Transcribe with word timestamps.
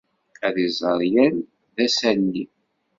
Ad 0.47 0.55
izeṛ 0.67 0.99
yall 1.13 1.37
d 1.75 1.77
asalli. 1.85 2.45